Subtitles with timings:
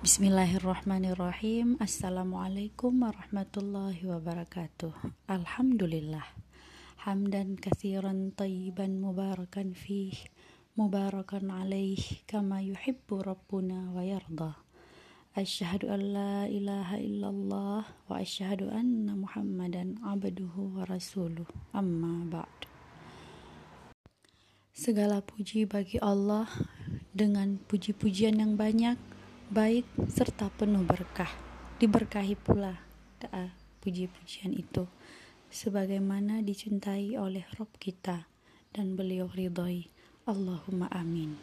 [0.00, 1.76] Bismillahirrahmanirrahim.
[1.76, 4.96] Assalamualaikum warahmatullahi wabarakatuh.
[5.28, 6.24] Alhamdulillah.
[7.04, 10.16] Hamdan kathiran tayyiban mubarakan fih
[10.72, 14.56] Mubarakan alaih Kama yuhibbu Rabbuna wa yarda.
[15.36, 21.44] Ashhadu an la ilaha illallah Wa ashhadu anna muhammadan abduhu wa rasuluh.
[21.76, 22.64] Amma ba'd
[24.72, 26.48] Segala puji bagi Allah
[27.12, 29.19] dengan puji-pujian yang banyak
[29.50, 31.30] baik serta penuh berkah.
[31.82, 32.78] Diberkahi pula
[33.18, 33.50] doa
[33.82, 34.86] puji-pujian itu
[35.50, 38.30] sebagaimana dicintai oleh Rob kita
[38.70, 39.90] dan beliau ridhoi.
[40.22, 41.34] Allahumma amin.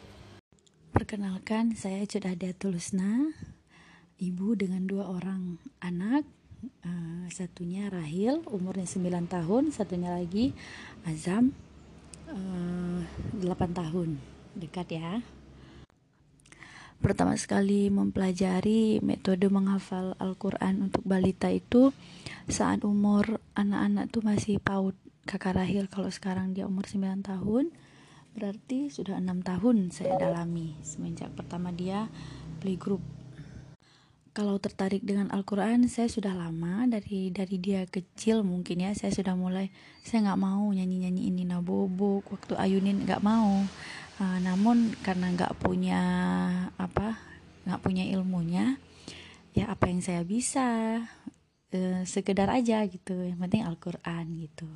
[0.96, 3.28] Perkenalkan saya sudah ada Tulusna,
[4.16, 6.24] ibu dengan dua orang anak.
[6.82, 10.50] Uh, satunya Rahil, umurnya 9 tahun, satunya lagi
[11.06, 11.54] Azam,
[12.26, 13.04] uh,
[13.38, 14.18] eh, 8 tahun.
[14.58, 15.22] Dekat ya
[16.98, 21.94] pertama sekali mempelajari metode menghafal Al-Quran untuk balita itu
[22.50, 25.86] saat umur anak-anak tuh masih PAUD kakak Rahil.
[25.86, 27.70] Kalau sekarang dia umur 9 tahun
[28.38, 32.06] berarti sudah enam tahun saya dalami semenjak pertama dia
[32.62, 33.02] playgroup
[34.30, 39.34] kalau tertarik dengan Al-Quran saya sudah lama dari dari dia kecil mungkin ya saya sudah
[39.34, 39.74] mulai
[40.06, 43.66] saya nggak mau nyanyi nyanyi ini nabobok waktu ayunin nggak mau
[44.18, 46.02] uh, namun karena nggak punya
[46.76, 47.18] apa
[47.66, 48.78] nggak punya ilmunya
[49.54, 50.66] ya apa yang saya bisa
[51.74, 54.68] uh, sekedar aja gitu yang penting Al-Quran gitu.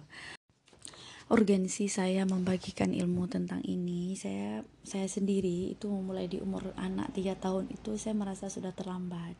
[1.32, 7.32] Urgensi saya membagikan ilmu tentang ini saya saya sendiri itu memulai di umur anak tiga
[7.38, 9.32] tahun itu saya merasa sudah terlambat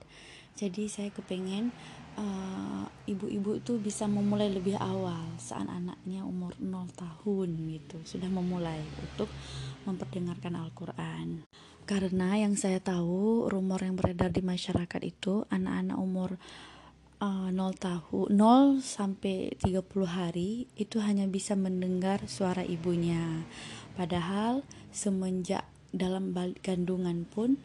[0.57, 1.73] jadi saya kepengen
[2.17, 7.97] uh, ibu-ibu itu bisa memulai lebih awal saat anaknya umur 0 tahun gitu.
[8.05, 9.29] Sudah memulai untuk
[9.89, 11.49] memperdengarkan Al-Quran.
[11.83, 16.31] Karena yang saya tahu rumor yang beredar di masyarakat itu anak-anak umur
[17.19, 23.43] uh, 0 tahun 0 sampai 30 hari itu hanya bisa mendengar suara ibunya.
[23.99, 24.63] Padahal
[24.95, 26.33] semenjak dalam
[26.65, 27.61] kandungan pun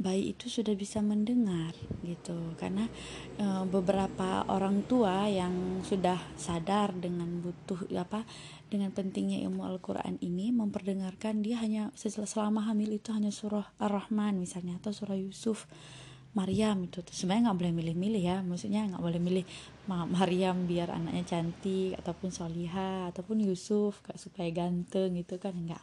[0.00, 2.56] bayi itu sudah bisa mendengar gitu.
[2.56, 2.88] Karena
[3.36, 8.24] e, beberapa orang tua yang sudah sadar dengan butuh apa
[8.72, 14.80] dengan pentingnya ilmu Al-Qur'an ini memperdengarkan dia hanya selama hamil itu hanya surah Ar-Rahman misalnya
[14.80, 15.68] atau surah Yusuf
[16.32, 17.04] Maryam itu.
[17.04, 19.44] Sebenarnya nggak boleh milih-milih ya maksudnya nggak boleh milih
[19.90, 25.82] Maryam biar anaknya cantik ataupun Soliha ataupun Yusuf supaya ganteng gitu kan enggak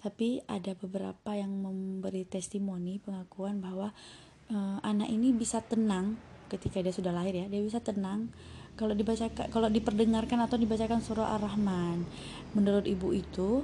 [0.00, 3.92] tapi ada beberapa yang memberi testimoni pengakuan bahwa
[4.48, 6.16] uh, anak ini bisa tenang
[6.48, 7.46] ketika dia sudah lahir ya.
[7.52, 8.32] Dia bisa tenang
[8.80, 12.08] kalau dibaca kalau diperdengarkan atau dibacakan surah ar-rahman.
[12.56, 13.60] Menurut ibu itu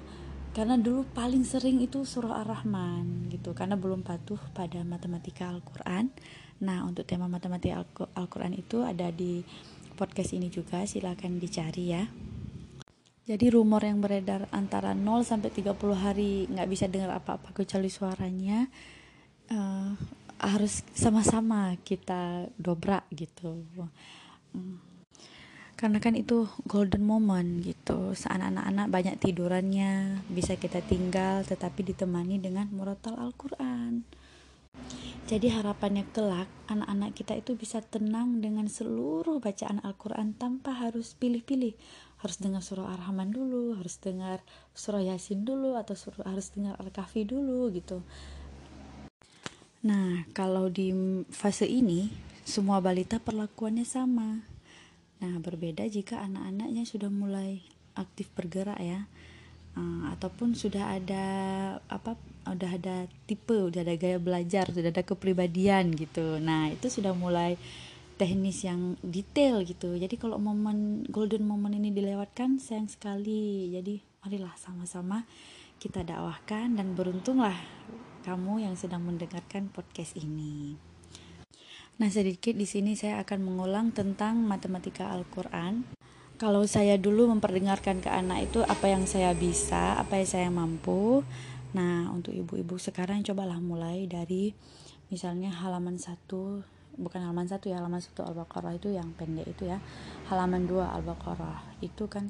[0.52, 3.56] karena dulu paling sering itu surah ar-rahman gitu.
[3.56, 6.12] Karena belum patuh pada matematika Al-Quran.
[6.60, 7.80] Nah untuk tema matematika
[8.12, 9.40] Al-Quran itu ada di
[9.96, 10.84] podcast ini juga.
[10.84, 12.04] Silahkan dicari ya
[13.26, 18.70] jadi rumor yang beredar antara 0 sampai 30 hari nggak bisa dengar apa-apa kecuali suaranya
[19.50, 19.90] uh,
[20.38, 23.66] harus sama-sama kita dobrak gitu.
[24.54, 24.78] Hmm.
[25.74, 28.14] Karena kan itu golden moment gitu.
[28.14, 34.06] Anak-anak banyak tidurannya bisa kita tinggal tetapi ditemani dengan murotal Al-Qur'an.
[35.26, 41.74] Jadi harapannya kelak anak-anak kita itu bisa tenang dengan seluruh bacaan Al-Quran tanpa harus pilih-pilih
[42.16, 44.40] harus dengar surah Ar-Rahman dulu, harus dengar
[44.72, 48.00] surah Yasin dulu atau surah harus dengar Al-Kahfi dulu gitu.
[49.86, 50.90] Nah, kalau di
[51.28, 52.10] fase ini
[52.42, 54.42] semua balita perlakuannya sama.
[55.22, 57.62] Nah, berbeda jika anak-anaknya sudah mulai
[57.94, 59.06] aktif bergerak ya.
[59.76, 61.24] Uh, ataupun sudah ada
[61.92, 62.16] apa
[62.48, 62.96] udah ada
[63.26, 67.58] tipe udah ada gaya belajar sudah ada kepribadian gitu nah itu sudah mulai
[68.16, 69.92] teknis yang detail gitu.
[69.96, 73.70] Jadi kalau momen golden moment ini dilewatkan sayang sekali.
[73.72, 75.28] Jadi marilah sama-sama
[75.76, 77.54] kita dakwahkan dan beruntunglah
[78.24, 80.74] kamu yang sedang mendengarkan podcast ini.
[81.96, 85.84] Nah sedikit di sini saya akan mengulang tentang matematika Al-Quran.
[86.36, 91.24] Kalau saya dulu memperdengarkan ke anak itu apa yang saya bisa, apa yang saya mampu.
[91.72, 94.52] Nah, untuk ibu-ibu sekarang cobalah mulai dari
[95.08, 99.78] misalnya halaman 1 bukan halaman satu ya halaman satu al-baqarah itu yang pendek itu ya.
[100.32, 102.28] Halaman dua al-baqarah itu kan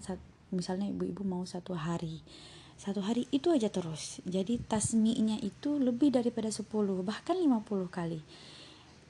[0.50, 2.22] misalnya ibu-ibu mau satu hari.
[2.76, 4.20] Satu hari itu aja terus.
[4.28, 6.68] Jadi tasminya itu lebih daripada 10
[7.00, 8.20] bahkan 50 kali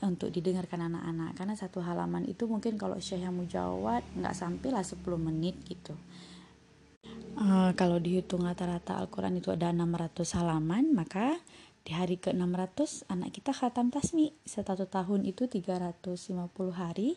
[0.06, 1.34] untuk didengarkan anak-anak.
[1.34, 5.98] Karena satu halaman itu mungkin kalau Syekh yang mujawad nggak sampai lah 10 menit gitu.
[7.36, 11.36] Uh, kalau dihitung rata-rata Al-Quran itu ada 600 halaman maka
[11.86, 14.34] di hari ke-600 anak kita khatam tasmi.
[14.42, 16.34] Satu tahun itu 350
[16.74, 17.14] hari.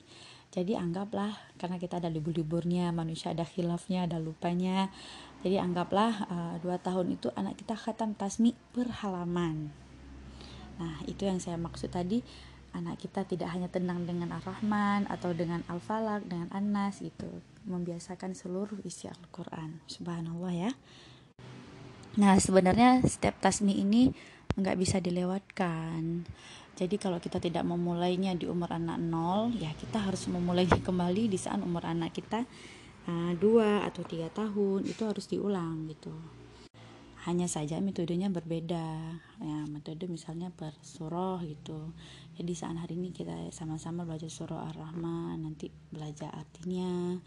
[0.54, 4.94] Jadi anggaplah karena kita ada libur-liburnya manusia ada khilafnya ada lupanya.
[5.42, 9.74] Jadi anggaplah uh, dua tahun itu anak kita khatam tasmi per halaman
[10.80, 12.24] nah itu yang saya maksud tadi.
[12.69, 18.77] Anak kita tidak hanya tenang dengan Ar-Rahman atau dengan Al-Falak dengan An-Nas gitu membiasakan seluruh
[18.86, 19.81] isi Al-Quran.
[19.89, 20.72] Subhanallah ya.
[22.22, 24.13] Nah sebenarnya step tasmi ini
[24.57, 26.25] nggak bisa dilewatkan.
[26.80, 31.36] Jadi kalau kita tidak memulainya di umur anak nol ya kita harus memulainya kembali di
[31.36, 32.48] saat umur anak kita
[33.06, 36.16] uh, dua atau tiga tahun itu harus diulang gitu.
[37.28, 38.88] Hanya saja metodenya berbeda.
[39.44, 41.92] Ya metode misalnya per surah gitu.
[42.40, 47.19] Jadi saat hari ini kita sama-sama belajar surah ar-rahman nanti belajar artinya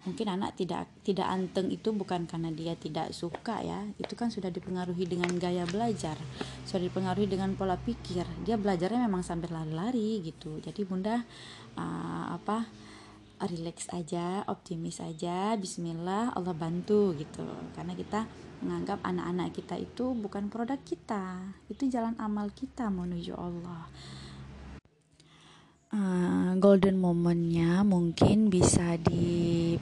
[0.00, 3.84] mungkin anak tidak tidak anteng itu bukan karena dia tidak suka ya.
[4.00, 6.16] Itu kan sudah dipengaruhi dengan gaya belajar.
[6.64, 8.24] Sudah dipengaruhi dengan pola pikir.
[8.44, 10.56] Dia belajarnya memang sambil lari-lari gitu.
[10.64, 11.20] Jadi bunda
[11.76, 12.64] uh, apa
[13.40, 17.44] relax aja optimis aja Bismillah Allah bantu gitu.
[17.76, 18.24] Karena kita
[18.60, 21.56] menganggap anak-anak kita itu bukan produk kita.
[21.68, 23.88] Itu jalan amal kita menuju Allah
[25.94, 29.74] uh, golden momennya mungkin bisa di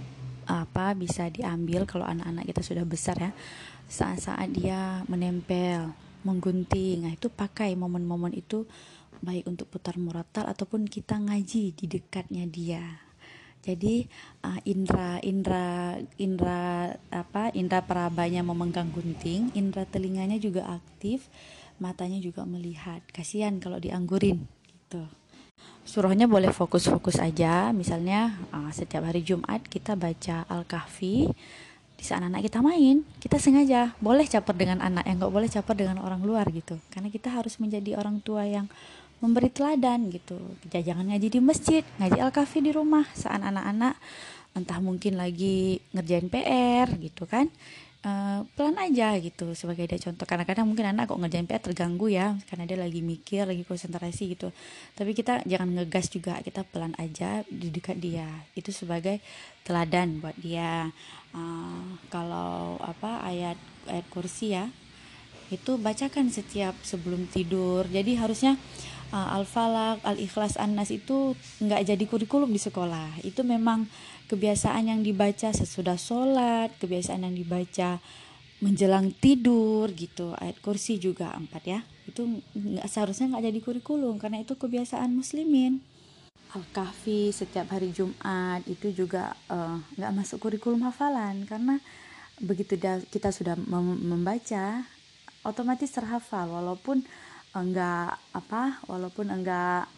[0.49, 3.31] apa bisa diambil kalau anak-anak kita sudah besar ya.
[3.89, 5.93] Saat-saat dia menempel
[6.27, 8.67] menggunting nah itu pakai momen-momen itu
[9.23, 12.85] baik untuk putar muratal ataupun kita ngaji di dekatnya dia.
[13.59, 14.07] Jadi
[14.47, 21.29] uh, indra indra indra apa indra perabanya memegang gunting indra telinganya juga aktif
[21.83, 23.03] matanya juga melihat.
[23.11, 25.05] Kasihan kalau dianggurin gitu
[25.89, 27.73] surahnya boleh fokus-fokus aja.
[27.73, 31.33] Misalnya uh, setiap hari Jumat kita baca Al-Kahfi
[31.99, 35.75] di saat anak kita main kita sengaja boleh caper dengan anak yang nggak boleh caper
[35.75, 36.77] dengan orang luar gitu.
[36.93, 38.69] Karena kita harus menjadi orang tua yang
[39.19, 40.39] memberi teladan gitu.
[40.71, 43.09] Jangan ngaji di masjid ngaji Al-Kahfi di rumah.
[43.17, 43.97] Saat anak-anak
[44.57, 47.47] entah mungkin lagi ngerjain PR gitu kan
[48.05, 50.27] uh, pelan aja gitu sebagai dia contoh.
[50.29, 54.55] Kadang-kadang mungkin anak kok ngerjain PR terganggu ya karena dia lagi mikir lagi konsentrasi gitu.
[54.95, 58.29] Tapi kita jangan ngegas juga kita pelan aja di dekat dia.
[58.55, 59.19] Itu sebagai
[59.67, 60.91] teladan buat dia.
[61.35, 63.59] Uh, kalau apa ayat
[63.89, 64.69] ayat kursi ya
[65.49, 67.89] itu bacakan setiap sebelum tidur.
[67.89, 68.61] Jadi harusnya
[69.13, 71.33] al-falak al-ikhlas an-nas itu
[71.65, 73.89] nggak jadi kurikulum di sekolah itu memang
[74.29, 77.99] kebiasaan yang dibaca sesudah sholat, kebiasaan yang dibaca
[78.61, 80.37] menjelang tidur gitu.
[80.37, 81.81] Ayat kursi juga empat ya.
[82.05, 85.81] Itu nggak seharusnya nggak jadi kurikulum karena itu kebiasaan muslimin.
[86.49, 91.77] Al-Kahfi setiap hari Jumat itu juga eh, nggak uh, masuk kurikulum hafalan karena
[92.41, 92.79] begitu
[93.13, 94.87] kita sudah mem membaca
[95.45, 97.05] otomatis terhafal walaupun
[97.57, 99.89] enggak apa walaupun enggak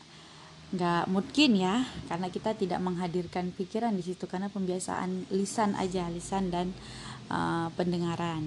[0.71, 6.55] nggak mungkin ya karena kita tidak menghadirkan pikiran di situ karena pembiasaan lisan aja lisan
[6.55, 6.71] dan
[7.27, 8.47] uh, pendengaran.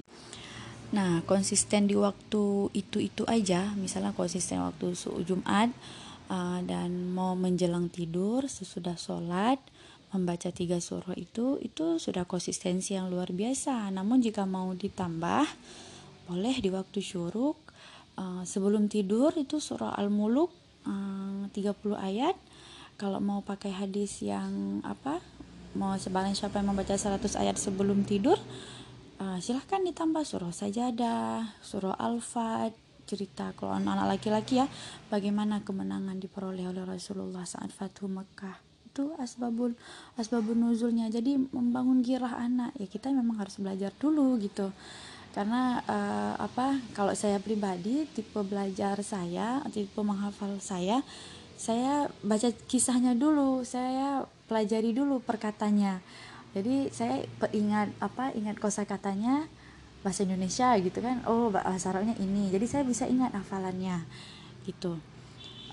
[0.96, 5.68] Nah konsisten di waktu itu itu aja misalnya konsisten waktu Jumat
[6.32, 9.60] uh, dan mau menjelang tidur sesudah sholat
[10.16, 13.92] membaca tiga surah itu itu sudah konsistensi yang luar biasa.
[13.92, 15.44] Namun jika mau ditambah
[16.24, 17.60] boleh di waktu syuruk
[18.18, 20.50] uh, sebelum tidur itu surah al-muluk
[20.84, 21.56] 30
[21.96, 22.36] ayat.
[23.00, 25.18] Kalau mau pakai hadis yang apa
[25.74, 28.38] mau sebaliknya siapa yang membaca 100 ayat sebelum tidur
[29.18, 32.70] uh, silahkan ditambah surah sajadah surah al-fat
[33.04, 34.66] cerita kalau anak-anak laki-laki ya
[35.12, 38.56] bagaimana kemenangan diperoleh oleh Rasulullah saat Fathu Mekah.
[38.88, 39.74] Itu asbabul
[40.16, 41.10] asbabun nuzulnya.
[41.12, 44.72] Jadi membangun girah anak ya kita memang harus belajar dulu gitu
[45.34, 51.02] karena uh, apa kalau saya pribadi tipe belajar saya tipe menghafal saya
[51.58, 55.98] saya baca kisahnya dulu saya pelajari dulu perkatanya.
[56.54, 59.50] Jadi saya ingat apa ingat kosakatanya
[60.06, 62.54] bahasa Indonesia gitu kan oh bahasa Arabnya ini.
[62.54, 64.06] Jadi saya bisa ingat hafalannya
[64.66, 64.98] gitu.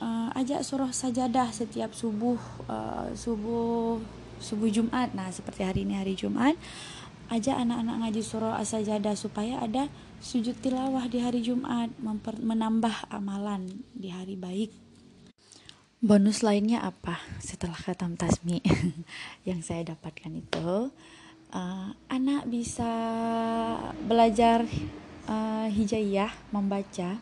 [0.02, 4.02] Uh, ajak surah sajadah setiap subuh uh, subuh
[4.42, 5.14] subuh Jumat.
[5.14, 6.58] Nah seperti hari ini hari Jumat
[7.32, 9.88] aja anak-anak ngaji surah as-sajadah supaya ada
[10.20, 11.88] sujud tilawah di hari Jumat
[12.44, 14.70] menambah amalan di hari baik.
[16.04, 17.24] Bonus lainnya apa?
[17.40, 18.60] Setelah khatam tasmi
[19.50, 20.92] yang saya dapatkan itu
[21.56, 22.92] uh, anak bisa
[24.04, 24.68] belajar
[25.32, 27.16] uh, hijayah membaca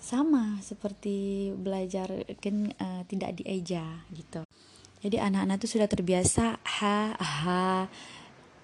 [0.00, 4.42] sama seperti belajar kan uh, tidak dieja gitu.
[5.02, 7.90] Jadi anak-anak itu sudah terbiasa ha ha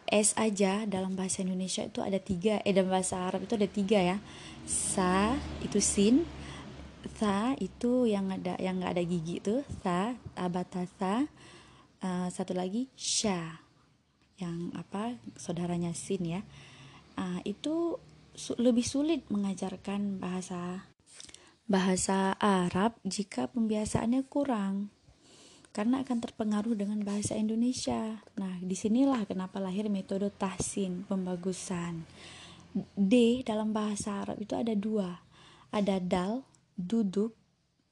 [0.09, 4.00] S aja dalam bahasa Indonesia itu ada tiga eh dalam bahasa Arab itu ada tiga
[4.00, 4.17] ya.
[4.65, 6.25] Sa itu sin
[7.17, 11.31] sa itu yang ada yang nggak ada gigi itu sa abatasa
[12.03, 13.62] uh, satu lagi sha
[14.41, 16.41] yang apa saudaranya sin ya.
[17.19, 17.99] Uh, itu
[18.38, 20.87] su lebih sulit mengajarkan bahasa
[21.69, 24.95] bahasa Arab jika pembiasaannya kurang
[25.72, 28.18] karena akan terpengaruh dengan bahasa Indonesia.
[28.40, 32.02] Nah, di sinilah kenapa lahir metode tahsin, pembagusan.
[32.94, 35.22] D dalam bahasa Arab itu ada dua,
[35.72, 36.44] ada dal,
[36.76, 37.32] duduk.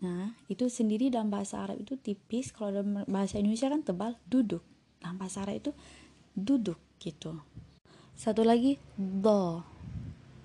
[0.02, 4.62] Nah, itu sendiri dalam bahasa Arab itu tipis, kalau dalam bahasa Indonesia kan tebal, duduk.
[5.00, 5.70] Dalam bahasa Arab itu
[6.36, 7.40] duduk gitu.
[8.16, 9.60] Satu lagi do.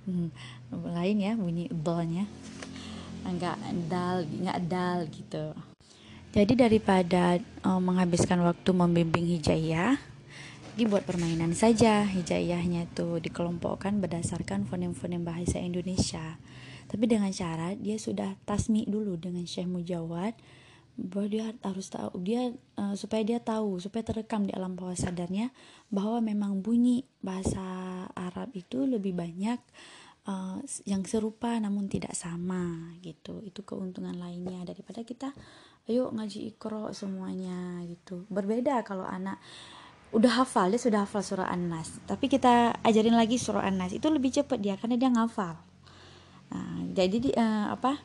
[0.07, 0.33] Hmm,
[0.71, 2.25] lain ya bunyi do-nya.
[3.21, 5.70] Enggak dal, enggak dal gitu.
[6.31, 9.99] Jadi daripada uh, menghabiskan waktu membimbing hijayah,
[10.79, 12.07] dibuat permainan saja.
[12.07, 16.39] Hijayahnya itu dikelompokkan berdasarkan fonem-fonem bahasa Indonesia.
[16.87, 20.31] Tapi dengan cara dia sudah tasmi dulu dengan Syekh Mujawad
[20.95, 25.51] bahwa dia harus tahu dia uh, supaya dia tahu supaya terekam di alam bawah sadarnya
[25.87, 27.63] bahwa memang bunyi bahasa
[28.11, 29.57] Arab itu lebih banyak
[30.27, 35.31] uh, yang serupa namun tidak sama gitu itu keuntungan lainnya daripada kita
[35.89, 38.25] ayo ngaji ikro semuanya gitu.
[38.29, 39.41] Berbeda kalau anak
[40.11, 44.27] udah hafal dia sudah hafal surah an-nas tapi kita ajarin lagi surah an-nas itu lebih
[44.27, 45.55] cepat dia karena dia ngafal.
[46.51, 47.95] Nah, jadi di, uh, apa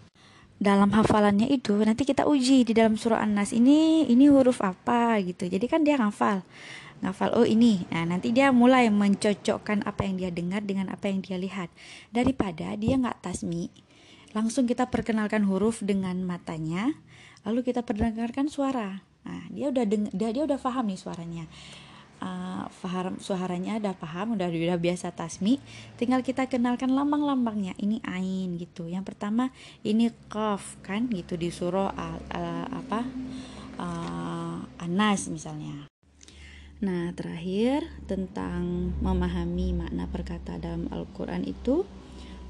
[0.57, 5.19] dalam hafalannya itu nanti kita uji di dalam surah an-nas ini ini huruf apa?
[5.21, 5.51] gitu.
[5.51, 6.47] Jadi kan dia ngafal
[7.05, 7.85] ngafal oh ini.
[7.93, 11.69] Nah nanti dia mulai mencocokkan apa yang dia dengar dengan apa yang dia lihat.
[12.15, 13.69] Daripada dia nggak tasmi
[14.37, 16.93] langsung kita perkenalkan huruf dengan matanya
[17.47, 19.01] lalu kita perdengarkan suara.
[19.23, 21.47] Nah dia udah deng dia dia udah paham nih suaranya.
[22.17, 22.65] Uh,
[23.21, 25.63] suaranya udah paham udah udah biasa tasmi.
[25.95, 27.79] Tinggal kita kenalkan lambang-lambangnya.
[27.79, 28.91] Ini ain gitu.
[28.91, 29.55] Yang pertama
[29.87, 33.01] ini qaf kan gitu di surah al, al, apa
[33.79, 35.87] uh, anas misalnya.
[36.77, 41.89] Nah, terakhir tentang memahami makna perkata dalam Al-Quran itu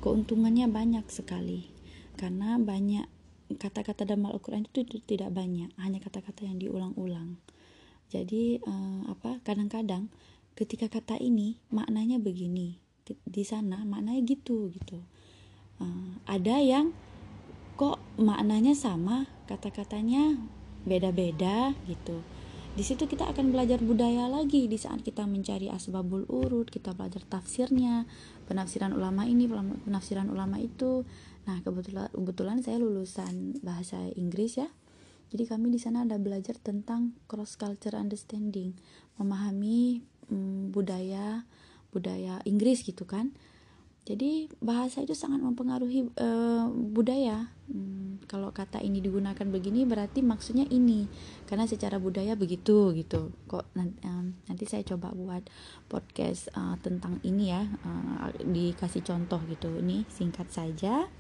[0.03, 1.71] keuntungannya banyak sekali.
[2.19, 3.07] Karena banyak
[3.55, 7.39] kata-kata dalam Al-Quran itu tidak banyak hanya kata-kata yang diulang-ulang.
[8.11, 10.11] Jadi uh, apa kadang-kadang
[10.59, 12.79] ketika kata ini maknanya begini
[13.23, 14.99] di sana maknanya gitu gitu.
[15.79, 16.91] Uh, ada yang
[17.77, 20.41] kok maknanya sama kata-katanya
[20.87, 22.23] beda-beda gitu.
[22.77, 27.25] Di situ kita akan belajar budaya lagi di saat kita mencari asbabul urut kita belajar
[27.25, 28.05] tafsirnya
[28.45, 29.49] penafsiran ulama ini
[29.89, 31.09] penafsiran ulama itu
[31.47, 34.69] Nah, kebetulan kebetulan saya lulusan bahasa Inggris ya.
[35.31, 38.75] Jadi kami di sana ada belajar tentang cross culture understanding,
[39.19, 41.47] memahami hmm, budaya
[41.91, 43.35] budaya Inggris gitu kan.
[44.07, 47.51] Jadi bahasa itu sangat mempengaruhi uh, budaya.
[47.67, 51.11] Hmm, kalau kata ini digunakan begini berarti maksudnya ini,
[51.51, 53.35] karena secara budaya begitu gitu.
[53.51, 55.43] Kok nanti, um, nanti saya coba buat
[55.91, 59.75] podcast uh, tentang ini ya, uh, dikasih contoh gitu.
[59.75, 61.11] Ini singkat saja.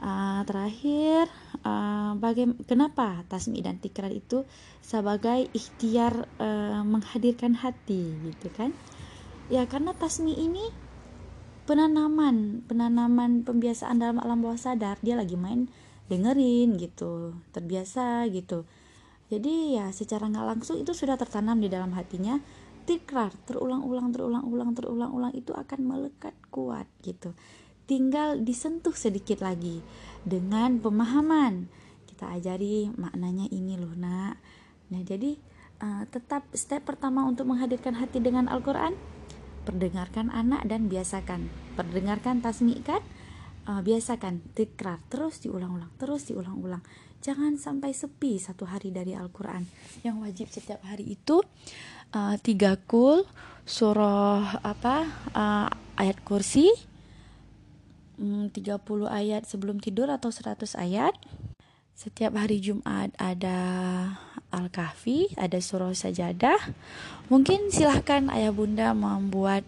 [0.00, 1.28] Uh, terakhir,
[1.68, 4.48] uh, baga- kenapa tasmi dan tikrar itu
[4.80, 8.72] sebagai ikhtiar uh, menghadirkan hati, gitu kan?
[9.52, 10.87] Ya karena tasmi ini
[11.68, 14.96] penanaman, penanaman pembiasaan dalam alam bawah sadar.
[15.04, 15.68] Dia lagi main
[16.08, 18.64] dengerin gitu, terbiasa gitu.
[19.28, 22.40] Jadi ya secara nggak langsung itu sudah tertanam di dalam hatinya.
[22.88, 27.36] Tikrar terulang-ulang, terulang-ulang, terulang-ulang itu akan melekat kuat gitu
[27.88, 29.80] tinggal disentuh sedikit lagi
[30.22, 31.72] dengan pemahaman
[32.04, 34.36] kita ajari maknanya ini loh nak
[34.92, 35.40] nah jadi
[35.80, 38.92] uh, tetap step pertama untuk menghadirkan hati dengan Al-Quran
[39.68, 41.52] perdengarkan anak dan biasakan.
[41.76, 43.04] Perdengarkan tasmikan
[43.68, 44.40] uh, biasakan.
[44.56, 46.80] Tikrar terus diulang-ulang terus diulang-ulang.
[47.20, 49.68] Jangan sampai sepi satu hari dari Al-Quran.
[50.00, 51.44] Yang wajib setiap hari itu
[52.16, 53.28] uh, tiga kul
[53.68, 54.96] surah apa
[55.36, 55.68] uh,
[56.00, 56.72] ayat kursi
[58.18, 58.50] 30
[59.06, 61.14] ayat sebelum tidur atau 100 ayat.
[61.94, 63.58] Setiap hari Jumat ada
[64.48, 66.56] Al-Kahfi, ada surah sajadah.
[67.28, 69.64] Mungkin silahkan ayah bunda membuat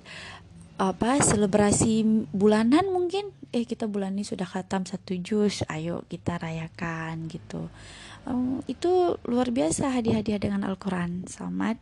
[0.80, 3.28] apa selebrasi bulanan mungkin.
[3.52, 7.68] Eh kita bulan ini sudah khatam satu juz ayo kita rayakan gitu.
[8.24, 11.28] Um, itu luar biasa hadiah-hadiah dengan Al-Quran.
[11.28, 11.76] Selamat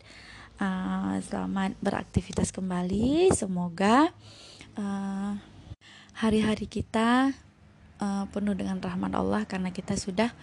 [0.59, 3.31] uh, selamat beraktivitas kembali.
[3.31, 4.11] Semoga
[4.75, 5.39] uh,
[6.19, 7.31] hari-hari kita
[8.03, 10.35] uh, penuh dengan rahmat Allah karena kita sudah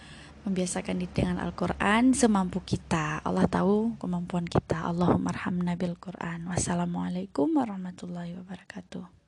[0.46, 3.20] membiasakan diri dengan Al-Quran semampu kita.
[3.26, 4.86] Allah tahu kemampuan kita.
[4.86, 6.46] Allahumma arhamna Quran.
[6.46, 9.25] Wassalamualaikum warahmatullahi wabarakatuh